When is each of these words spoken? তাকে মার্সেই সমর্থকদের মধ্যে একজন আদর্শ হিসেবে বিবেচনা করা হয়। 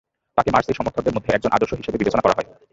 তাকে 0.37 0.49
মার্সেই 0.51 0.77
সমর্থকদের 0.77 1.15
মধ্যে 1.15 1.33
একজন 1.33 1.51
আদর্শ 1.53 1.71
হিসেবে 1.73 1.99
বিবেচনা 1.99 2.23
করা 2.23 2.35
হয়। 2.37 2.47